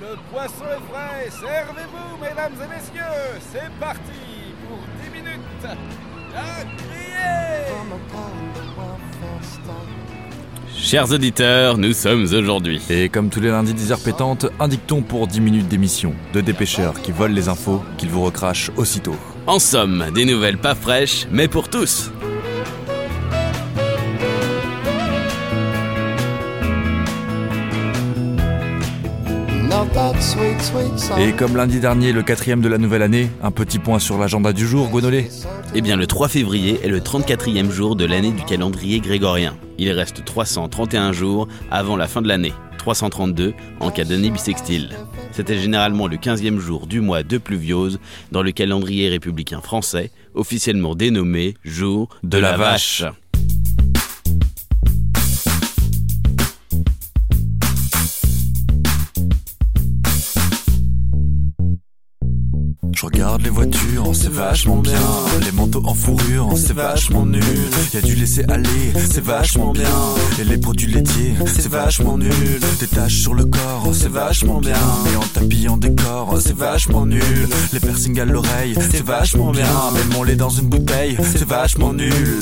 le 0.00 0.16
poisson 0.30 0.64
est 0.64 0.92
frais, 0.92 1.30
servez-vous, 1.30 2.16
mesdames 2.20 2.52
et 2.54 2.68
messieurs, 2.68 3.40
c'est 3.52 3.70
parti 3.78 4.00
pour 4.68 4.78
10 5.02 5.10
minutes. 5.10 5.78
À 6.34 6.64
crier 6.76 7.02
Chers 10.74 11.12
auditeurs, 11.12 11.78
nous 11.78 11.92
sommes 11.92 12.22
aujourd'hui. 12.22 12.80
Et 12.88 13.08
comme 13.08 13.28
tous 13.28 13.40
les 13.40 13.48
lundis 13.48 13.74
10h 13.74 14.02
pétantes, 14.02 14.46
un 14.58 14.68
dicton 14.68 15.02
pour 15.02 15.26
10 15.26 15.40
minutes 15.40 15.68
d'émission. 15.68 16.14
De 16.32 16.40
dépêcheurs 16.40 17.00
qui 17.02 17.12
volent 17.12 17.34
les 17.34 17.48
infos, 17.48 17.82
qu'ils 17.98 18.10
vous 18.10 18.22
recrachent 18.22 18.70
aussitôt. 18.76 19.16
En 19.46 19.58
somme, 19.58 20.06
des 20.14 20.24
nouvelles 20.24 20.58
pas 20.58 20.74
fraîches, 20.74 21.26
mais 21.30 21.48
pour 21.48 21.68
tous. 21.68 22.10
Et 31.18 31.32
comme 31.32 31.56
lundi 31.56 31.80
dernier, 31.80 32.12
le 32.12 32.22
quatrième 32.22 32.60
de 32.60 32.68
la 32.68 32.78
nouvelle 32.78 33.02
année, 33.02 33.30
un 33.42 33.50
petit 33.50 33.78
point 33.78 33.98
sur 33.98 34.18
l'agenda 34.18 34.52
du 34.52 34.66
jour, 34.66 34.88
Gonolé. 34.88 35.28
Eh 35.74 35.80
bien, 35.80 35.96
le 35.96 36.06
3 36.06 36.28
février 36.28 36.80
est 36.84 36.88
le 36.88 37.00
34e 37.00 37.70
jour 37.70 37.96
de 37.96 38.04
l'année 38.04 38.30
du 38.30 38.42
calendrier 38.44 39.00
grégorien. 39.00 39.56
Il 39.78 39.90
reste 39.90 40.24
331 40.24 41.12
jours 41.12 41.48
avant 41.70 41.96
la 41.96 42.06
fin 42.06 42.22
de 42.22 42.28
l'année, 42.28 42.52
332 42.78 43.54
en 43.80 43.90
cas 43.90 44.04
d'année 44.04 44.30
bissextile. 44.30 44.90
C'était 45.32 45.58
généralement 45.58 46.06
le 46.06 46.16
15e 46.16 46.58
jour 46.58 46.86
du 46.86 47.00
mois 47.00 47.22
de 47.22 47.38
pluviose 47.38 47.98
dans 48.30 48.42
le 48.42 48.52
calendrier 48.52 49.08
républicain 49.08 49.60
français, 49.60 50.10
officiellement 50.34 50.94
dénommé 50.94 51.54
jour 51.64 52.08
de, 52.22 52.38
la, 52.38 52.56
vache. 52.56 53.04
Les 63.42 63.50
voitures, 63.50 64.10
c'est 64.14 64.30
vachement 64.30 64.78
bien. 64.78 65.00
Les 65.44 65.52
manteaux 65.52 65.82
en 65.84 65.94
fourrure, 65.94 66.50
c'est 66.56 66.72
vachement 66.72 67.24
nul. 67.24 67.42
Y 67.94 67.96
a 67.96 68.00
du 68.00 68.14
laisser 68.14 68.44
aller, 68.48 68.92
c'est 69.10 69.22
vachement 69.22 69.72
bien. 69.72 69.84
Et 70.40 70.44
les 70.44 70.58
produits 70.58 70.92
laitiers, 70.92 71.34
c'est 71.46 71.68
vachement 71.68 72.18
nul. 72.18 72.60
Des 72.80 72.86
taches 72.86 73.20
sur 73.20 73.34
le 73.34 73.44
corps, 73.44 73.88
c'est 73.92 74.10
vachement 74.10 74.60
bien. 74.60 74.76
Mais 75.04 75.16
en 75.16 75.26
tapis 75.32 75.68
en 75.68 75.76
décor, 75.76 76.36
c'est 76.40 76.56
vachement 76.56 77.06
nul. 77.06 77.48
Les 77.72 77.80
piercings 77.80 78.18
à 78.20 78.24
l'oreille, 78.24 78.74
c'est 78.90 79.04
vachement 79.04 79.52
bien. 79.52 79.66
Mais 79.94 80.14
mon 80.14 80.22
lait 80.22 80.36
dans 80.36 80.50
une 80.50 80.68
bouteille, 80.68 81.16
c'est 81.34 81.46
vachement 81.46 81.92
nul. 81.92 82.40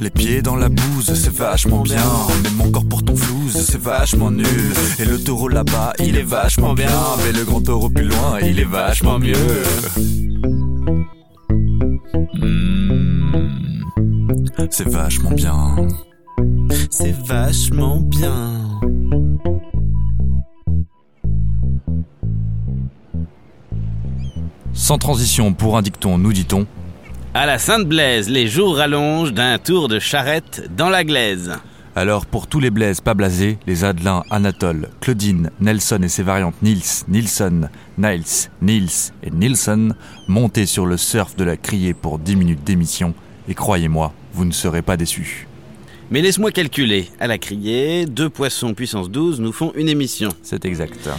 Les 0.00 0.10
pieds 0.10 0.42
dans 0.42 0.56
la 0.56 0.68
bouse, 0.68 1.14
c'est 1.14 1.32
vachement 1.32 1.82
bien. 1.82 2.02
Mais 2.42 2.50
mon 2.50 2.70
corps 2.70 2.86
pour 2.86 3.04
ton 3.04 3.14
flouze, 3.14 3.52
c'est 3.54 3.80
vachement 3.80 4.30
nul. 4.30 4.72
Et 4.98 5.04
le 5.04 5.18
taureau 5.22 5.48
là-bas, 5.48 5.92
il 5.98 6.16
est 6.16 6.22
vachement 6.22 6.74
bien. 6.74 6.90
Mais 7.24 7.32
le 7.32 7.44
grand 7.44 7.60
taureau 7.60 7.88
plus 7.88 8.04
loin, 8.04 8.40
il 8.42 8.58
est 8.58 8.64
vachement 8.64 9.18
mieux. 9.18 9.34
Hmm, 12.34 13.30
C'est 14.70 14.88
vachement 14.88 15.30
bien. 15.30 15.76
C'est 16.90 17.14
vachement 17.24 18.00
bien. 18.00 18.80
Sans 24.72 24.98
transition 24.98 25.52
pour 25.54 25.76
un 25.76 25.82
dicton, 25.82 26.18
nous 26.18 26.32
dit-on. 26.32 26.66
À 27.38 27.44
la 27.44 27.58
Sainte-Blaise, 27.58 28.30
les 28.30 28.48
jours 28.48 28.78
rallongent 28.78 29.34
d'un 29.34 29.58
tour 29.58 29.88
de 29.88 29.98
charrette 29.98 30.70
dans 30.74 30.88
la 30.88 31.04
glaise. 31.04 31.52
Alors 31.94 32.24
pour 32.24 32.46
tous 32.46 32.60
les 32.60 32.70
blaises 32.70 33.02
pas 33.02 33.12
blasés, 33.12 33.58
les 33.66 33.84
Adelins, 33.84 34.24
Anatole, 34.30 34.88
Claudine, 35.02 35.50
Nelson 35.60 36.00
et 36.02 36.08
ses 36.08 36.22
variantes 36.22 36.54
Nils, 36.62 37.04
Nilsson, 37.08 37.68
Niles, 37.98 38.48
Nils 38.62 39.12
et 39.22 39.30
Nilsson, 39.30 39.92
montez 40.28 40.64
sur 40.64 40.86
le 40.86 40.96
surf 40.96 41.36
de 41.36 41.44
la 41.44 41.58
criée 41.58 41.92
pour 41.92 42.18
10 42.18 42.36
minutes 42.36 42.64
d'émission 42.64 43.12
et 43.50 43.54
croyez-moi, 43.54 44.14
vous 44.32 44.46
ne 44.46 44.52
serez 44.52 44.80
pas 44.80 44.96
déçus. 44.96 45.46
Mais 46.10 46.22
laisse-moi 46.22 46.52
calculer. 46.52 47.10
À 47.20 47.26
la 47.26 47.36
criée, 47.36 48.06
deux 48.06 48.30
poissons 48.30 48.72
puissance 48.72 49.10
12 49.10 49.40
nous 49.40 49.52
font 49.52 49.72
une 49.76 49.90
émission. 49.90 50.30
C'est 50.42 50.64
exact. 50.64 51.10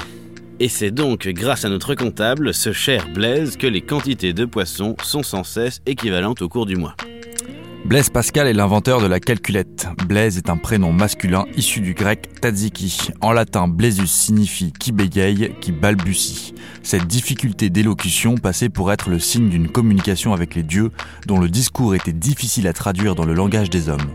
Et 0.60 0.70
c'est 0.70 0.90
donc 0.90 1.28
grâce 1.28 1.66
à 1.66 1.70
notre 1.70 1.94
comptable, 1.94 2.52
ce 2.52 2.72
cher 2.72 3.08
Blaise, 3.14 3.58
que 3.58 3.68
les 3.68 3.82
quantités 3.82 4.34
de 4.34 4.44
poissons 4.46 4.96
sont 5.04 5.22
sans 5.22 5.44
cesse 5.44 5.82
équivalentes 5.86 6.42
au 6.42 6.50
cours 6.50 6.66
du 6.66 6.76
mois. 6.76 6.96
Blaise 7.86 8.10
Pascal 8.10 8.48
est 8.48 8.54
l'inventeur 8.54 9.00
de 9.00 9.06
la 9.06 9.20
calculette. 9.20 9.88
Blaise 10.08 10.38
est 10.38 10.50
un 10.50 10.58
prénom 10.58 10.92
masculin 10.92 11.46
issu 11.56 11.80
du 11.80 11.94
grec 11.94 12.28
tzatziki. 12.42 13.12
En 13.22 13.32
latin, 13.32 13.68
blaisus 13.68 14.08
signifie 14.08 14.74
qui 14.78 14.92
bégaye, 14.92 15.54
qui 15.62 15.72
balbutie. 15.72 16.56
Cette 16.82 17.06
difficulté 17.06 17.70
d'élocution 17.70 18.36
passait 18.36 18.70
pour 18.70 18.92
être 18.92 19.10
le 19.10 19.20
signe 19.20 19.50
d'une 19.50 19.70
communication 19.70 20.34
avec 20.34 20.56
les 20.56 20.64
dieux 20.64 20.92
dont 21.28 21.40
le 21.40 21.50
discours 21.50 21.94
était 21.94 22.12
difficile 22.14 22.68
à 22.68 22.74
traduire 22.74 23.14
dans 23.14 23.26
le 23.26 23.34
langage 23.34 23.70
des 23.70 23.90
hommes. 23.90 24.10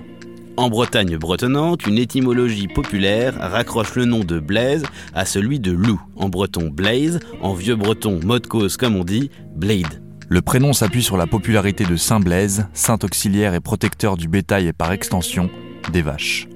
En 0.59 0.69
Bretagne 0.69 1.17
bretonnante, 1.17 1.87
une 1.87 1.97
étymologie 1.97 2.69
populaire 2.69 3.35
raccroche 3.41 3.95
le 3.95 4.05
nom 4.05 4.21
de 4.21 4.39
Blaise 4.39 4.85
à 5.15 5.25
celui 5.25 5.61
de 5.61 5.73
loup. 5.73 6.01
En 6.15 6.29
breton 6.29 6.69
Blaze, 6.71 7.21
en 7.41 7.55
vieux 7.55 7.75
breton 7.75 8.21
mode 8.23 8.47
cause 8.47 8.77
comme 8.77 8.97
on 8.97 9.05
dit, 9.05 9.31
Blade. 9.57 10.03
Le 10.29 10.43
prénom 10.43 10.75
s'appuie 10.75 11.03
sur 11.03 11.17
la 11.17 11.27
popularité 11.27 11.85
de 11.85 11.97
Saint 11.97 12.21
Blaise, 12.21 12.67
saint 12.75 12.99
auxiliaire 13.03 13.55
et 13.55 13.61
protecteur 13.61 14.17
du 14.17 14.29
bétail 14.29 14.69
et 14.69 14.73
par 14.73 14.93
extension 14.93 15.51
des 15.91 16.03
vaches. 16.03 16.49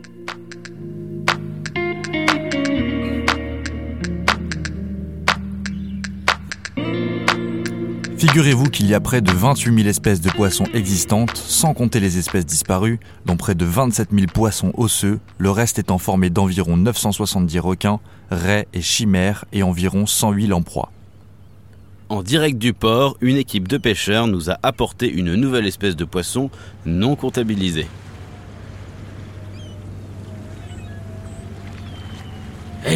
Figurez-vous 8.18 8.70
qu'il 8.70 8.86
y 8.86 8.94
a 8.94 9.00
près 9.00 9.20
de 9.20 9.30
28 9.30 9.74
000 9.74 9.88
espèces 9.88 10.22
de 10.22 10.30
poissons 10.30 10.64
existantes, 10.72 11.36
sans 11.36 11.74
compter 11.74 12.00
les 12.00 12.16
espèces 12.16 12.46
disparues, 12.46 12.98
dont 13.26 13.36
près 13.36 13.54
de 13.54 13.66
27 13.66 14.08
000 14.10 14.26
poissons 14.32 14.72
osseux, 14.78 15.20
le 15.36 15.50
reste 15.50 15.78
étant 15.78 15.98
formé 15.98 16.30
d'environ 16.30 16.78
970 16.78 17.58
requins, 17.58 18.00
raies 18.30 18.68
et 18.72 18.80
chimères 18.80 19.44
et 19.52 19.62
environ 19.62 20.06
108 20.06 20.46
lamproies. 20.46 20.90
En 22.08 22.22
direct 22.22 22.56
du 22.56 22.72
port, 22.72 23.18
une 23.20 23.36
équipe 23.36 23.68
de 23.68 23.76
pêcheurs 23.76 24.28
nous 24.28 24.50
a 24.50 24.56
apporté 24.62 25.12
une 25.12 25.34
nouvelle 25.34 25.66
espèce 25.66 25.94
de 25.94 26.06
poisson 26.06 26.48
non 26.86 27.16
comptabilisée. 27.16 27.86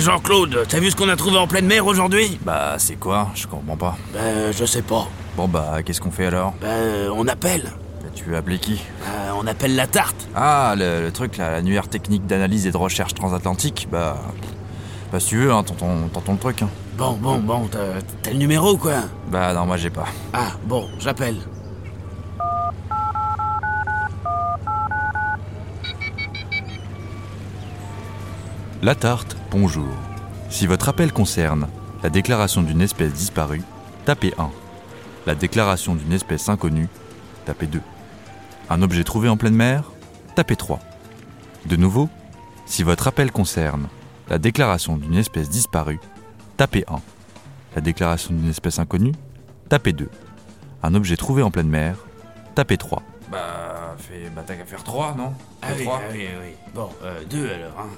Jean-Claude, 0.00 0.65
t'as 0.69 0.81
vu 0.81 0.91
ce 0.91 0.97
qu'on 0.97 1.09
a 1.09 1.16
trouvé 1.16 1.37
en 1.38 1.47
pleine 1.47 1.66
mer 1.66 1.87
aujourd'hui 1.87 2.38
Bah 2.44 2.75
c'est 2.78 2.97
quoi 2.97 3.28
Je 3.34 3.47
comprends 3.47 3.77
pas. 3.77 3.97
Ben, 4.15 4.53
je 4.53 4.65
sais 4.65 4.83
pas. 4.83 5.06
Bon 5.37 5.47
bah 5.49 5.83
qu'est-ce 5.84 6.00
qu'on 6.00 6.11
fait 6.11 6.27
alors 6.27 6.55
Ben, 6.61 7.11
on 7.15 7.27
appelle. 7.28 7.71
Tu 8.15 8.25
veux 8.25 8.37
appeler 8.37 8.59
qui 8.59 8.81
Ben, 9.03 9.34
on 9.41 9.47
appelle 9.47 9.77
la 9.77 9.87
tarte. 9.87 10.28
Ah 10.34 10.75
le, 10.77 11.03
le 11.03 11.12
truc 11.12 11.37
là, 11.37 11.50
l'annuaire 11.53 11.89
technique 11.89 12.27
d'analyse 12.27 12.66
et 12.66 12.71
de 12.72 12.77
recherche 12.77 13.15
transatlantique, 13.15 13.89
bah... 13.91 14.16
Bah 15.12 15.21
si 15.21 15.28
tu 15.28 15.39
veux, 15.39 15.53
hein, 15.53 15.62
tentons 15.65 16.33
le 16.33 16.39
truc. 16.39 16.62
Hein. 16.62 16.69
Bon, 16.97 17.12
bon, 17.12 17.39
bon, 17.39 17.69
t'as 17.71 18.00
t'as 18.22 18.31
le 18.31 18.37
numéro 18.37 18.77
quoi? 18.77 18.94
Bah 19.31 19.53
non, 19.55 19.66
moi 19.66 19.77
j'ai 19.77 19.91
pas. 19.91 20.06
Ah, 20.33 20.53
bon, 20.66 20.89
j'appelle. 20.99 21.37
La 28.82 28.94
tarte, 28.94 29.36
bonjour. 29.50 29.92
Si 30.48 30.66
votre 30.66 30.88
appel 30.88 31.12
concerne 31.12 31.68
la 32.02 32.08
déclaration 32.08 32.62
d'une 32.62 32.80
espèce 32.80 33.12
disparue, 33.12 33.60
tapez 34.06 34.32
1. 34.38 34.50
La 35.27 35.34
déclaration 35.34 35.94
d'une 35.94 36.15
espèce 36.15 36.48
inconnue, 36.48 36.88
tapez 37.44 37.66
2. 37.66 37.82
Un 38.71 38.80
objet 38.80 39.04
trouvé 39.04 39.28
en 39.28 39.36
pleine 39.36 39.54
mer, 39.54 39.92
tapez 40.34 40.56
3. 40.56 40.80
De 41.66 41.77
nouveau, 41.77 42.09
si 42.65 42.82
votre 42.82 43.06
appel 43.06 43.30
concerne 43.30 43.86
la 44.30 44.38
déclaration 44.38 44.97
d'une 44.97 45.16
espèce 45.16 45.50
disparue, 45.50 46.00
tapez 46.56 46.86
1. 46.88 47.03
La 47.74 47.83
déclaration 47.83 48.33
d'une 48.33 48.48
espèce 48.48 48.78
inconnue, 48.78 49.12
tapez 49.68 49.92
2. 49.92 50.09
Un 50.83 50.94
objet 50.94 51.18
trouvé 51.18 51.42
en 51.42 51.50
pleine 51.50 51.68
mer, 51.68 51.98
tapez 52.54 52.78
3. 52.78 53.03
Bah, 53.30 53.94
bah 54.34 54.42
t'as 54.47 54.54
qu'à 54.54 54.65
faire 54.65 54.83
3, 54.84 55.16
non? 55.18 55.34
Ah 55.60 55.66
oui, 55.76 55.86
ah 55.86 55.98
oui, 56.10 56.26
ah 56.34 56.38
oui. 56.41 56.54
Bon, 56.74 56.88
euh, 57.04 57.22
deux 57.28 57.44
alors, 57.44 57.78
hein. 57.78 57.91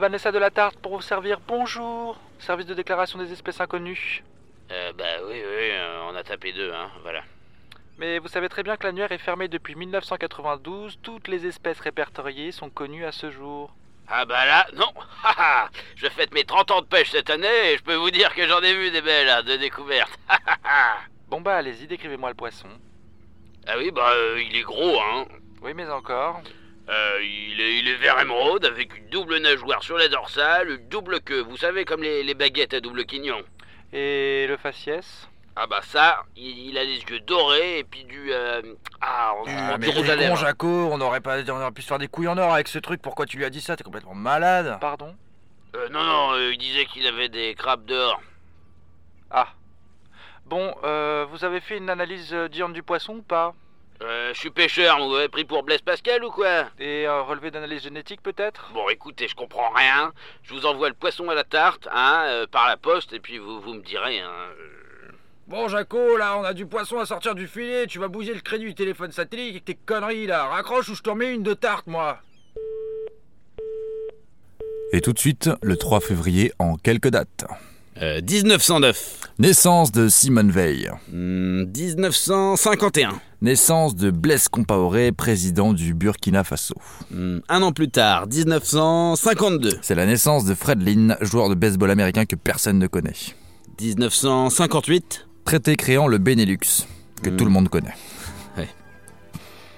Vanessa 0.00 0.32
de 0.32 0.38
la 0.38 0.50
Tarte 0.50 0.78
pour 0.78 0.96
vous 0.96 1.02
servir. 1.02 1.40
Bonjour. 1.46 2.18
Service 2.38 2.64
de 2.64 2.72
déclaration 2.72 3.18
des 3.18 3.30
espèces 3.32 3.60
inconnues. 3.60 4.24
Euh, 4.70 4.94
bah 4.94 5.04
oui, 5.26 5.34
oui, 5.34 5.70
euh, 5.72 6.08
on 6.10 6.16
a 6.16 6.24
tapé 6.24 6.54
deux, 6.54 6.72
hein, 6.72 6.90
voilà. 7.02 7.22
Mais 8.00 8.18
vous 8.18 8.28
savez 8.28 8.48
très 8.48 8.62
bien 8.62 8.78
que 8.78 8.86
l'annuaire 8.86 9.12
est 9.12 9.18
fermé 9.18 9.46
depuis 9.46 9.74
1992. 9.74 10.98
Toutes 11.02 11.28
les 11.28 11.46
espèces 11.46 11.80
répertoriées 11.80 12.50
sont 12.50 12.70
connues 12.70 13.04
à 13.04 13.12
ce 13.12 13.30
jour. 13.30 13.74
Ah 14.08 14.24
bah 14.24 14.46
là, 14.46 14.66
non 14.74 14.90
Je 15.96 16.08
fête 16.08 16.32
mes 16.32 16.44
30 16.44 16.70
ans 16.70 16.80
de 16.80 16.86
pêche 16.86 17.10
cette 17.10 17.28
année 17.28 17.72
et 17.72 17.76
je 17.76 17.82
peux 17.82 17.94
vous 17.94 18.10
dire 18.10 18.34
que 18.34 18.48
j'en 18.48 18.62
ai 18.62 18.72
vu 18.74 18.90
des 18.90 19.02
belles, 19.02 19.28
hein, 19.28 19.42
de 19.42 19.54
découvertes. 19.56 20.18
Bon 21.28 21.42
bah 21.42 21.56
allez-y, 21.58 21.86
décrivez-moi 21.86 22.30
le 22.30 22.34
poisson. 22.34 22.66
ah 23.68 23.74
oui, 23.78 23.92
bah 23.92 24.10
euh, 24.14 24.42
il 24.42 24.56
est 24.56 24.62
gros, 24.62 24.98
hein. 25.00 25.26
Oui, 25.62 25.74
mais 25.74 25.88
encore. 25.88 26.40
Euh, 26.88 27.18
il, 27.22 27.60
est, 27.60 27.78
il 27.78 27.86
est 27.86 27.96
vert 27.96 28.18
émeraude 28.18 28.64
avec 28.64 28.96
une 28.98 29.08
double 29.10 29.36
nageoire 29.36 29.80
sur 29.84 29.96
la 29.96 30.08
dorsale, 30.08 30.70
une 30.70 30.88
double 30.88 31.20
queue, 31.20 31.42
vous 31.42 31.56
savez, 31.56 31.84
comme 31.84 32.02
les, 32.02 32.24
les 32.24 32.34
baguettes 32.34 32.74
à 32.74 32.80
double 32.80 33.04
quignon. 33.04 33.42
Et 33.92 34.46
le 34.48 34.56
faciès? 34.56 35.29
Ah 35.62 35.66
bah 35.66 35.80
ça, 35.82 36.22
il, 36.36 36.70
il 36.70 36.78
a 36.78 36.84
les 36.84 37.00
yeux 37.00 37.20
dorés 37.20 37.80
et 37.80 37.84
puis 37.84 38.04
du... 38.04 38.32
euh, 38.32 38.62
ah, 39.02 39.34
on, 39.36 39.74
on- 39.74 39.76
du 39.78 39.90
rouge 39.90 40.08
à 40.08 40.16
lèvres. 40.16 40.34
Jaco, 40.36 40.66
on 40.66 40.98
aurait, 41.02 41.20
pas, 41.20 41.42
on 41.42 41.60
aurait 41.60 41.70
pu 41.70 41.82
se 41.82 41.88
faire 41.88 41.98
des 41.98 42.08
couilles 42.08 42.28
en 42.28 42.38
or 42.38 42.54
avec 42.54 42.66
ce 42.66 42.78
truc. 42.78 43.02
Pourquoi 43.02 43.26
tu 43.26 43.36
lui 43.36 43.44
as 43.44 43.50
dit 43.50 43.60
ça 43.60 43.76
T'es 43.76 43.84
complètement 43.84 44.14
malade. 44.14 44.78
Pardon? 44.80 45.14
Euh, 45.76 45.90
non, 45.90 46.02
non, 46.02 46.32
euh, 46.32 46.52
il 46.52 46.56
disait 46.58 46.86
qu'il 46.86 47.06
avait 47.06 47.28
des 47.28 47.54
crabes 47.54 47.84
dehors. 47.84 48.22
Ah. 49.30 49.48
Bon, 50.46 50.74
euh, 50.82 51.26
vous 51.30 51.44
avez 51.44 51.60
fait 51.60 51.76
une 51.76 51.90
analyse 51.90 52.32
diurne 52.50 52.72
du 52.72 52.82
poisson 52.82 53.16
ou 53.16 53.22
pas? 53.22 53.52
Euh, 54.02 54.32
je 54.32 54.38
suis 54.40 54.50
pêcheur, 54.50 54.98
vous 54.98 55.12
m'avez 55.12 55.28
pris 55.28 55.44
pour 55.44 55.62
Blaise 55.62 55.82
Pascal 55.82 56.24
ou 56.24 56.30
quoi? 56.30 56.70
Et 56.78 57.04
un 57.06 57.20
relevé 57.20 57.50
d'analyse 57.50 57.82
génétique 57.82 58.22
peut-être? 58.22 58.70
Bon, 58.72 58.88
écoutez, 58.88 59.28
je 59.28 59.34
comprends 59.34 59.68
rien. 59.74 60.14
Je 60.42 60.54
vous 60.54 60.64
envoie 60.64 60.88
le 60.88 60.94
poisson 60.94 61.28
à 61.28 61.34
la 61.34 61.44
tarte, 61.44 61.86
hein, 61.92 62.22
euh, 62.28 62.46
par 62.46 62.66
la 62.66 62.78
poste, 62.78 63.12
et 63.12 63.20
puis 63.20 63.36
vous, 63.36 63.60
vous 63.60 63.74
me 63.74 63.82
direz, 63.82 64.20
hein. 64.20 64.30
Euh. 65.50 65.56
Bon, 65.56 65.68
Jaco, 65.68 66.16
là, 66.16 66.38
on 66.38 66.44
a 66.44 66.54
du 66.54 66.66
poisson 66.66 66.98
à 66.98 67.06
sortir 67.06 67.34
du 67.34 67.46
filet. 67.46 67.86
Tu 67.86 67.98
vas 67.98 68.08
bousiller 68.08 68.34
le 68.34 68.40
crédit 68.40 68.64
du 68.64 68.74
téléphone 68.74 69.12
satellite 69.12 69.50
avec 69.50 69.64
tes 69.64 69.74
conneries 69.74 70.26
là. 70.26 70.46
Raccroche 70.46 70.88
ou 70.88 70.94
je 70.94 71.02
t'en 71.02 71.14
mets 71.14 71.34
une 71.34 71.42
de 71.42 71.54
tarte, 71.54 71.86
moi. 71.86 72.18
Et 74.92 75.00
tout 75.00 75.12
de 75.12 75.18
suite, 75.18 75.50
le 75.62 75.76
3 75.76 76.00
février 76.00 76.52
en 76.58 76.76
quelques 76.76 77.10
dates. 77.10 77.44
Euh, 78.02 78.20
1909. 78.22 79.20
Naissance 79.38 79.92
de 79.92 80.08
Simone 80.08 80.50
Veil. 80.50 80.90
Hmm, 81.12 81.64
1951. 81.64 83.20
Naissance 83.42 83.94
de 83.94 84.10
Blaise 84.10 84.48
Compaoré, 84.48 85.12
président 85.12 85.72
du 85.72 85.94
Burkina 85.94 86.44
Faso. 86.44 86.74
Hmm, 87.10 87.38
un 87.48 87.62
an 87.62 87.72
plus 87.72 87.90
tard, 87.90 88.26
1952. 88.26 89.78
C'est 89.82 89.94
la 89.94 90.06
naissance 90.06 90.44
de 90.44 90.54
Fred 90.54 90.82
Lynn, 90.82 91.16
joueur 91.20 91.48
de 91.48 91.54
baseball 91.54 91.90
américain 91.90 92.24
que 92.24 92.36
personne 92.36 92.78
ne 92.78 92.86
connaît. 92.86 93.14
1958. 93.80 95.29
Traité 95.44 95.76
créant 95.76 96.06
le 96.06 96.18
Benelux, 96.18 96.58
que 97.22 97.30
Hmm. 97.30 97.36
tout 97.36 97.44
le 97.44 97.50
monde 97.50 97.68
connaît. 97.68 97.94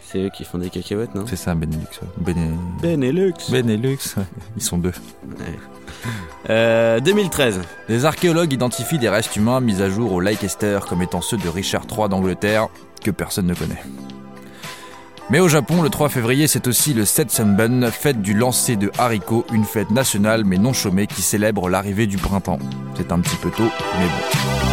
C'est 0.05 0.19
eux 0.19 0.31
qui 0.37 0.44
font 0.44 0.59
des 0.59 0.69
cacahuètes, 0.69 1.14
non? 1.14 1.25
C'est 1.26 1.37
ça, 1.37 1.55
Benelux. 1.55 1.87
Bene- 2.19 2.59
Benelux. 2.82 3.32
Benelux, 3.50 3.97
ils 4.59 4.62
sont 4.62 4.76
deux. 4.76 4.93
Euh, 6.50 7.00
2013. 7.00 7.62
Les 7.88 8.05
archéologues 8.05 8.53
identifient 8.53 8.99
des 8.99 9.09
restes 9.09 9.35
humains 9.37 9.61
mis 9.61 9.81
à 9.81 9.88
jour 9.88 10.12
au 10.12 10.20
Leicester 10.20 10.81
comme 10.87 11.00
étant 11.00 11.23
ceux 11.23 11.38
de 11.38 11.49
Richard 11.49 11.85
III 11.91 12.11
d'Angleterre, 12.11 12.69
que 13.03 13.11
personne 13.11 13.47
ne 13.47 13.55
connaît. 13.55 13.82
Mais 15.31 15.41
au 15.41 15.49
Japon, 15.49 15.81
le 15.81 15.88
3 15.88 16.11
février, 16.11 16.47
c'est 16.47 16.67
aussi 16.67 16.93
le 16.93 17.06
Setsunbun, 17.06 17.91
fête 17.91 18.20
du 18.20 18.35
lancer 18.35 18.76
de 18.76 18.93
haricots, 18.99 19.47
une 19.50 19.64
fête 19.64 19.91
nationale 19.91 20.44
mais 20.44 20.59
non 20.59 20.75
chômée 20.75 21.06
qui 21.06 21.23
célèbre 21.23 21.70
l'arrivée 21.70 22.06
du 22.06 22.19
printemps. 22.19 22.59
C'est 22.99 23.12
un 23.12 23.20
petit 23.20 23.37
peu 23.37 23.49
tôt, 23.50 23.70
mais 23.99 24.05
bon. 24.05 24.72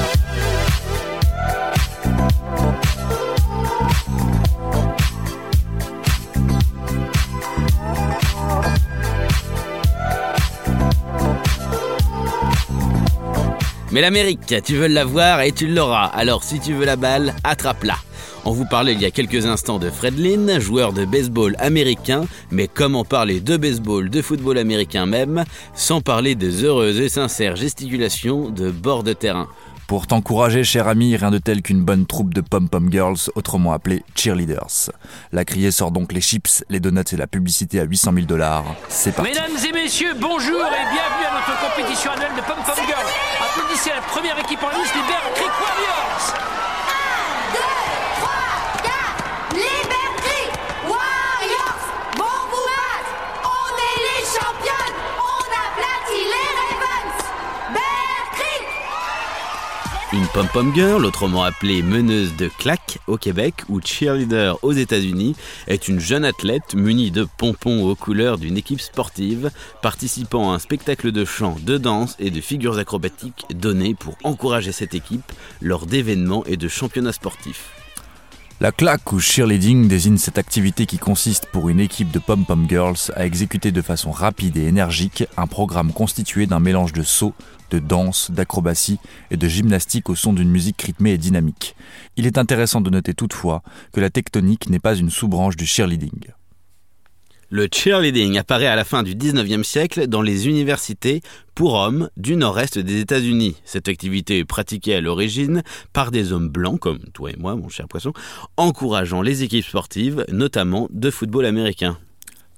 Mais 13.91 14.01
l'Amérique, 14.01 14.53
tu 14.63 14.75
veux 14.75 14.87
l'avoir 14.87 15.41
et 15.41 15.51
tu 15.51 15.65
l'auras. 15.65 16.05
Alors 16.05 16.43
si 16.43 16.59
tu 16.59 16.73
veux 16.73 16.85
la 16.85 16.95
balle, 16.95 17.33
attrape-la. 17.43 17.95
On 18.45 18.51
vous 18.51 18.65
parlait 18.65 18.93
il 18.93 19.01
y 19.01 19.05
a 19.05 19.11
quelques 19.11 19.47
instants 19.47 19.79
de 19.79 19.89
Fred 19.89 20.17
Lynn, 20.19 20.59
joueur 20.59 20.93
de 20.93 21.05
baseball 21.05 21.55
américain, 21.57 22.25
mais 22.51 22.67
comment 22.67 23.03
parler 23.03 23.39
de 23.39 23.57
baseball, 23.57 24.11
de 24.11 24.21
football 24.21 24.59
américain 24.59 25.07
même, 25.07 25.43
sans 25.73 26.01
parler 26.01 26.35
des 26.35 26.63
heureuses 26.63 26.99
et 26.99 27.09
sincères 27.09 27.55
gesticulations 27.55 28.49
de 28.49 28.69
bord 28.69 29.01
de 29.01 29.13
terrain. 29.13 29.47
Pour 29.87 30.05
t'encourager, 30.05 30.63
cher 30.63 30.87
ami, 30.87 31.15
rien 31.15 31.31
de 31.31 31.39
tel 31.39 31.63
qu'une 31.63 31.81
bonne 31.81 32.05
troupe 32.05 32.31
de 32.31 32.41
pom-pom 32.41 32.91
girls, 32.91 33.31
autrement 33.33 33.73
appelées 33.73 34.03
cheerleaders. 34.13 34.91
La 35.31 35.45
criée 35.45 35.71
sort 35.71 35.89
donc 35.89 36.13
les 36.13 36.21
chips, 36.21 36.63
les 36.69 36.79
donuts 36.79 37.11
et 37.11 37.17
la 37.17 37.25
publicité 37.25 37.79
à 37.79 37.85
800 37.85 38.11
000 38.13 38.25
dollars. 38.27 38.75
C'est 38.87 39.15
parti. 39.15 39.31
Mesdames 39.31 39.57
et 39.67 39.73
messieurs, 39.73 40.13
bonjour 40.21 40.61
et 40.61 40.93
bienvenue 40.93 41.18
compétition 41.59 42.11
annuelle 42.11 42.35
de 42.35 42.41
Pom 42.41 42.55
Pom 42.65 42.75
Girls. 42.87 43.11
Applaudissez 43.43 43.91
la 43.91 44.01
première 44.01 44.37
équipe 44.39 44.63
en 44.63 44.69
lice, 44.69 44.93
les 44.95 45.01
Bear 45.01 45.23
Warriors. 45.35 46.88
Une 60.19 60.27
pom-pom 60.27 60.75
girl, 60.75 61.05
autrement 61.05 61.43
appelée 61.43 61.81
meneuse 61.81 62.35
de 62.35 62.49
claque 62.49 62.99
au 63.07 63.15
Québec 63.15 63.53
ou 63.69 63.79
cheerleader 63.79 64.61
aux 64.63 64.73
États-Unis, 64.73 65.33
est 65.67 65.87
une 65.87 66.01
jeune 66.01 66.25
athlète 66.25 66.75
munie 66.75 67.09
de 67.09 67.25
pompons 67.37 67.89
aux 67.89 67.95
couleurs 67.95 68.37
d'une 68.37 68.57
équipe 68.57 68.81
sportive, 68.81 69.49
participant 69.81 70.51
à 70.51 70.55
un 70.55 70.59
spectacle 70.59 71.13
de 71.13 71.23
chant, 71.23 71.55
de 71.61 71.77
danse 71.77 72.17
et 72.19 72.31
de 72.31 72.41
figures 72.41 72.77
acrobatiques 72.77 73.45
donné 73.49 73.95
pour 73.95 74.17
encourager 74.25 74.73
cette 74.73 74.93
équipe 74.93 75.31
lors 75.61 75.85
d'événements 75.85 76.43
et 76.45 76.57
de 76.57 76.67
championnats 76.67 77.13
sportifs. 77.13 77.78
La 78.61 78.73
claque 78.73 79.13
ou 79.13 79.19
cheerleading 79.21 79.87
désigne 79.87 80.17
cette 80.17 80.37
activité 80.37 80.85
qui 80.85 80.97
consiste 80.97 81.45
pour 81.45 81.69
une 81.69 81.79
équipe 81.79 82.11
de 82.11 82.19
pom-pom 82.19 82.65
girls 82.67 83.09
à 83.15 83.25
exécuter 83.25 83.71
de 83.71 83.81
façon 83.81 84.11
rapide 84.11 84.57
et 84.57 84.65
énergique 84.65 85.23
un 85.37 85.47
programme 85.47 85.93
constitué 85.93 86.45
d'un 86.45 86.59
mélange 86.59 86.91
de 86.91 87.01
sauts, 87.01 87.33
de 87.71 87.79
danse, 87.79 88.31
d'acrobatie 88.31 88.99
et 89.31 89.37
de 89.37 89.47
gymnastique 89.47 90.09
au 90.09 90.15
son 90.15 90.33
d'une 90.33 90.49
musique 90.49 90.81
rythmée 90.81 91.11
et 91.11 91.17
dynamique. 91.17 91.73
Il 92.17 92.27
est 92.27 92.37
intéressant 92.37 92.81
de 92.81 92.89
noter 92.89 93.13
toutefois 93.13 93.63
que 93.93 94.01
la 94.01 94.09
tectonique 94.09 94.69
n'est 94.69 94.79
pas 94.79 94.95
une 94.95 95.09
sous-branche 95.09 95.55
du 95.55 95.65
cheerleading. 95.65 96.33
Le 97.51 97.67
cheerleading 97.73 98.37
apparaît 98.37 98.67
à 98.67 98.75
la 98.75 98.85
fin 98.85 99.01
du 99.01 99.15
19e 99.15 99.63
siècle 99.63 100.05
dans 100.05 100.21
les 100.21 100.47
universités 100.47 101.21
pour 101.55 101.73
hommes 101.73 102.11
du 102.15 102.35
nord-est 102.35 102.77
des 102.77 102.99
États-Unis. 102.99 103.55
Cette 103.65 103.87
activité 103.87 104.37
est 104.37 104.45
pratiquée 104.45 104.93
à 104.93 105.01
l'origine 105.01 105.63
par 105.91 106.11
des 106.11 106.31
hommes 106.31 106.49
blancs 106.49 106.79
comme 106.79 106.99
toi 107.11 107.31
et 107.31 107.37
moi, 107.37 107.55
mon 107.55 107.67
cher 107.67 107.87
poisson, 107.87 108.13
encourageant 108.55 109.23
les 109.23 109.41
équipes 109.41 109.65
sportives, 109.65 110.25
notamment 110.31 110.87
de 110.91 111.09
football 111.09 111.47
américain. 111.47 111.97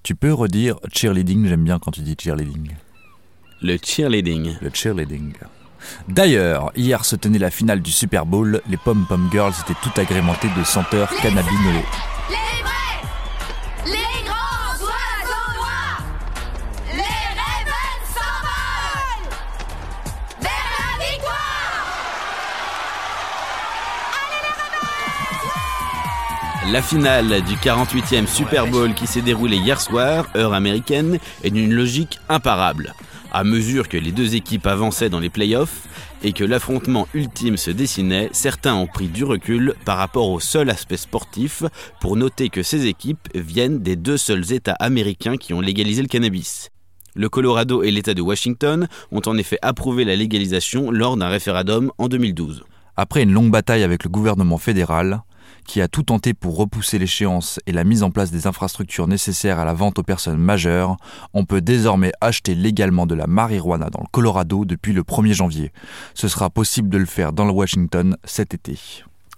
Tu 0.04 0.14
peux 0.14 0.34
redire 0.34 0.76
cheerleading, 0.94 1.48
j'aime 1.48 1.64
bien 1.64 1.80
quand 1.80 1.92
tu 1.92 2.02
dis 2.02 2.18
cheerleading. 2.22 2.72
Le 3.62 3.78
cheerleading. 3.82 4.58
Le 4.62 4.72
cheerleading. 4.74 5.34
D'ailleurs, 6.10 6.74
hier 6.76 7.06
se 7.06 7.16
tenait 7.16 7.40
la 7.40 7.50
finale 7.50 7.82
du 7.82 7.92
Super 7.92 8.26
Bowl, 8.26 8.62
les 8.68 8.78
pom-pom 8.78 9.30
girls 9.32 9.54
étaient 9.64 9.80
toutes 9.82 9.98
agrémentées 10.00 10.50
de 10.58 10.66
senteurs 10.66 11.10
cannabinolées. 11.22 11.86
La 26.72 26.82
finale 26.82 27.42
du 27.42 27.56
48e 27.56 28.28
Super 28.28 28.66
Bowl 28.66 28.94
qui 28.94 29.06
s'est 29.06 29.22
déroulée 29.22 29.58
hier 29.58 29.82
soir, 29.82 30.28
heure 30.38 30.54
américaine, 30.54 31.20
est 31.44 31.50
d'une 31.50 31.74
logique 31.74 32.22
imparable. 32.30 32.96
À 33.34 33.44
mesure 33.44 33.90
que 33.90 33.98
les 33.98 34.14
deux 34.14 34.36
équipes 34.36 34.66
avançaient 34.68 35.10
dans 35.10 35.20
les 35.20 35.30
playoffs 35.30 35.82
et 36.24 36.32
que 36.32 36.46
l'affrontement 36.46 37.10
ultime 37.14 37.58
se 37.58 37.72
dessinait, 37.72 38.30
certains 38.32 38.74
ont 38.74 38.88
pris 38.88 39.10
du 39.10 39.26
recul 39.26 39.74
par 39.84 39.98
rapport 39.98 40.30
au 40.30 40.40
seul 40.40 40.70
aspect 40.70 40.96
sportif 40.96 41.64
pour 42.00 42.16
noter 42.16 42.48
que 42.48 42.64
ces 42.64 42.86
équipes 42.86 43.28
viennent 43.36 43.80
des 43.80 43.98
deux 43.98 44.18
seuls 44.18 44.54
États 44.54 44.78
américains 44.80 45.36
qui 45.36 45.54
ont 45.54 45.60
légalisé 45.60 46.02
le 46.02 46.08
cannabis. 46.08 46.70
Le 47.16 47.28
Colorado 47.28 47.84
et 47.84 47.92
l'État 47.92 48.14
de 48.14 48.22
Washington 48.22 48.88
ont 49.12 49.22
en 49.26 49.38
effet 49.38 49.60
approuvé 49.62 50.06
la 50.06 50.16
légalisation 50.16 50.90
lors 50.90 51.18
d'un 51.18 51.28
référendum 51.28 51.92
en 51.98 52.08
2012. 52.08 52.64
Après 52.96 53.24
une 53.24 53.34
longue 53.34 53.52
bataille 53.52 53.84
avec 53.84 54.06
le 54.06 54.10
gouvernement 54.10 54.58
fédéral, 54.58 55.22
qui 55.66 55.82
a 55.82 55.88
tout 55.88 56.04
tenté 56.04 56.34
pour 56.34 56.58
repousser 56.58 57.00
l'échéance 57.00 57.60
et 57.66 57.72
la 57.72 57.84
mise 57.84 58.04
en 58.04 58.12
place 58.12 58.32
des 58.32 58.48
infrastructures 58.48 59.08
nécessaires 59.08 59.60
à 59.60 59.66
la 59.66 59.74
vente 59.74 60.00
aux 60.00 60.04
personnes 60.04 60.38
majeures, 60.38 60.98
on 61.34 61.46
peut 61.46 61.62
désormais 61.62 62.12
acheter 62.22 62.56
légalement 62.56 63.06
de 63.06 63.16
la 63.16 63.28
marijuana 63.28 63.90
dans 63.90 64.02
le 64.02 64.10
Colorado 64.12 64.66
depuis 64.66 64.94
le 64.94 65.04
1er 65.04 65.34
janvier. 65.34 65.72
Ce 66.14 66.28
sera 66.28 66.50
possible 66.50 66.90
de 66.90 66.98
le 66.98 67.06
faire 67.06 67.34
dans 67.34 67.46
le 67.46 67.52
Washington 67.52 68.18
cet 68.24 68.54
été. 68.54 68.78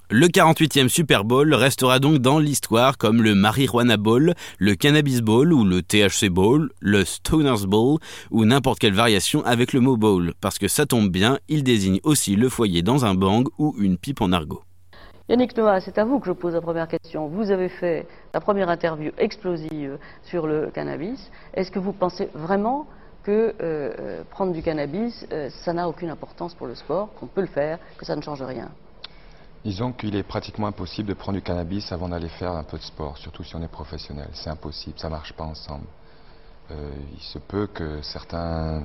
Le 0.10 0.28
48e 0.28 0.90
Super 0.90 1.24
Bowl 1.24 1.54
restera 1.56 1.98
donc 1.98 2.20
dans 2.20 2.38
l'histoire 2.38 3.00
comme 3.00 3.24
le 3.24 3.34
Marijuana 3.34 3.98
Bowl, 3.98 4.36
le 4.60 4.76
Cannabis 4.76 5.22
Bowl 5.22 5.52
ou 5.52 5.64
le 5.64 5.82
THC 5.82 6.30
Bowl, 6.30 6.72
le 6.82 7.04
Stoners 7.04 7.66
Bowl 7.66 7.98
ou 8.30 8.46
n'importe 8.46 8.80
quelle 8.80 8.94
variation 8.94 9.44
avec 9.44 9.74
le 9.74 9.80
mot 9.80 9.98
bowl, 9.98 10.34
parce 10.40 10.60
que 10.60 10.68
ça 10.68 10.86
tombe 10.86 11.10
bien, 11.10 11.40
il 11.50 11.64
désigne 11.64 12.00
aussi 12.04 12.36
le 12.36 12.50
foyer 12.50 12.84
dans 12.84 13.06
un 13.06 13.16
bang 13.16 13.48
ou 13.58 13.76
une 13.80 13.98
pipe 13.98 14.22
en 14.22 14.34
argot. 14.34 14.62
Yannick 15.30 15.56
Noah, 15.56 15.80
c'est 15.80 15.98
à 15.98 16.04
vous 16.04 16.20
que 16.20 16.28
je 16.28 16.34
pose 16.34 16.54
la 16.54 16.60
première 16.60 16.88
question. 16.88 17.28
Vous 17.30 17.50
avez 17.50 17.70
fait 17.70 18.06
la 18.34 18.42
première 18.42 18.68
interview 18.70 19.14
explosive 19.18 19.98
sur 20.24 20.48
le 20.48 20.70
cannabis. 20.70 21.32
Est-ce 21.54 21.72
que 21.72 21.80
vous 21.80 21.94
pensez 21.94 22.30
vraiment 22.34 22.88
que 23.24 23.56
euh, 23.62 24.24
prendre 24.32 24.52
du 24.52 24.62
cannabis, 24.62 25.26
euh, 25.32 25.50
ça 25.64 25.72
n'a 25.72 25.88
aucune 25.88 26.10
importance 26.10 26.54
pour 26.54 26.68
le 26.68 26.76
sport, 26.76 27.14
qu'on 27.14 27.28
peut 27.28 27.40
le 27.40 27.48
faire, 27.48 27.80
que 27.98 28.06
ça 28.06 28.18
ne 28.18 28.22
change 28.22 28.42
rien? 28.42 28.70
Disons 29.64 29.94
qu'il 29.94 30.14
est 30.18 30.24
pratiquement 30.24 30.68
impossible 30.68 31.08
de 31.08 31.14
prendre 31.14 31.38
du 31.38 31.42
cannabis 31.42 31.90
avant 31.94 32.10
d'aller 32.10 32.28
faire 32.28 32.52
un 32.52 32.66
peu 32.66 32.78
de 32.78 32.84
sport, 32.84 33.18
surtout 33.18 33.46
si 33.46 33.56
on 33.56 33.64
est 33.64 33.72
professionnel. 33.72 34.28
C'est 34.34 34.50
impossible, 34.50 35.00
ça 35.00 35.08
ne 35.08 35.14
marche 35.14 35.32
pas 35.32 35.46
ensemble. 35.46 35.86
Euh, 36.72 36.90
il 37.14 37.22
se 37.22 37.40
peut 37.40 37.68
que 37.68 38.02
certains 38.02 38.84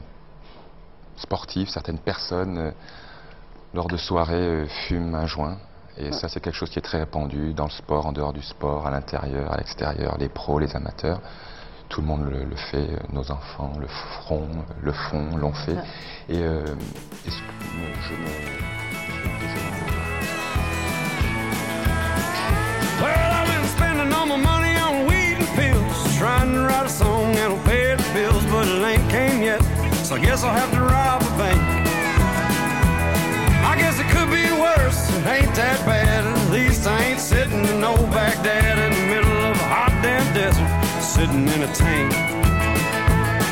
sportifs, 1.16 1.68
certaines 1.71 1.99
personnes, 1.99 2.73
lors 3.75 3.88
de 3.88 3.97
soirées, 3.97 4.66
fument 4.87 5.16
un 5.16 5.26
joint. 5.26 5.59
Et 5.99 6.12
ça, 6.12 6.28
c'est 6.28 6.40
quelque 6.40 6.55
chose 6.55 6.71
qui 6.71 6.78
est 6.78 6.83
très 6.83 6.99
répandu 6.99 7.55
dans 7.55 7.64
le 7.64 7.71
sport, 7.71 8.07
en 8.07 8.12
dehors 8.12 8.33
du 8.33 8.43
sport, 8.43 8.87
à 8.87 8.90
l'intérieur, 8.90 9.52
à 9.52 9.57
l'extérieur, 9.57 10.17
les 10.19 10.28
pros, 10.28 10.59
les 10.59 10.75
amateurs. 10.76 11.21
Tout 11.88 12.02
le 12.02 12.07
monde 12.07 12.28
le, 12.31 12.45
le 12.45 12.57
fait, 12.57 12.88
nos 13.12 13.31
enfants 13.31 13.73
le 13.81 13.87
feront, 13.88 14.49
le 14.83 14.93
font, 14.93 15.37
l'ont 15.37 15.55
fait. 15.55 15.76
Et, 16.28 16.43
euh, 16.43 16.64
et 17.26 17.31
ce 17.31 17.38
que 17.38 17.43
je 18.09 18.14
me... 18.14 18.69
Ain't 28.88 29.11
came 29.11 29.43
yet. 29.43 29.61
So 30.05 30.14
I 30.14 30.19
guess 30.19 30.43
I'll 30.43 30.52
have 30.52 30.71
to 30.73 30.81
rob 30.81 31.23
a 31.23 31.31
bank. 31.37 31.61
I 33.64 33.76
guess 33.78 33.99
it 34.00 34.07
could 34.09 34.31
be 34.31 34.50
worse. 34.59 35.11
It 35.17 35.26
ain't 35.26 35.55
that. 35.57 35.78
At 36.49 36.55
least 36.55 36.87
I 36.87 36.99
ain't 37.05 37.21
sitting 37.21 37.62
in 37.62 37.78
no 37.78 37.95
Baghdad 37.95 38.78
in 38.78 38.99
the 38.99 39.07
middle 39.14 39.37
of 39.50 39.55
a 39.55 39.64
hot 39.64 39.93
damn 40.02 40.25
desert, 40.33 40.67
sitting 40.99 41.47
in 41.47 41.62
a 41.62 41.71
tank. 41.75 42.11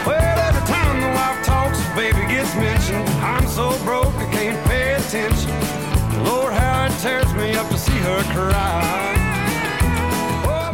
Well, 0.06 0.38
every 0.48 0.66
time 0.66 1.02
the 1.02 1.08
wife 1.08 1.44
talks, 1.44 1.78
baby 1.94 2.26
gets 2.26 2.54
mentioned. 2.54 3.06
I'm 3.20 3.46
so 3.48 3.68
broke 3.84 4.14
I 4.14 4.30
can't 4.32 4.66
pay 4.66 4.94
attention. 4.94 5.50
Lord, 6.24 6.54
how 6.54 6.86
it 6.86 6.98
tears 7.02 7.34
me 7.34 7.54
up 7.54 7.68
to 7.68 7.76
see 7.76 7.98
her 7.98 8.22
cry. 8.32 9.05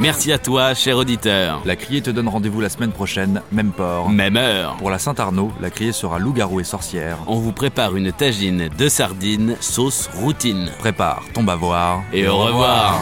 Merci 0.03 0.33
à 0.33 0.39
toi, 0.39 0.75
cher 0.75 0.97
auditeur. 0.97 1.63
La 1.65 1.77
Criée 1.77 2.03
te 2.03 2.11
donne 2.11 2.27
rendez-vous 2.27 2.61
la 2.61 2.69
semaine 2.69 2.91
prochaine, 2.91 3.41
même 3.53 3.71
port. 3.71 4.11
Même 4.11 4.37
heure. 4.37 4.75
Pour 4.79 4.91
la 4.91 4.99
Saint-Arnaud, 4.99 5.53
la 5.61 5.71
Criée 5.71 5.93
sera 5.93 6.19
loup-garou 6.19 6.59
et 6.59 6.65
sorcière. 6.65 7.19
On 7.29 7.37
vous 7.37 7.53
prépare 7.53 7.95
une 7.95 8.11
tagine 8.11 8.69
de 8.77 8.89
sardines 8.89 9.57
sauce 9.61 10.11
routine. 10.13 10.73
Prépare 10.81 11.23
ton 11.33 11.45
bavoir. 11.45 12.03
Et 12.13 12.27
au 12.27 12.37
revoir. 12.37 13.01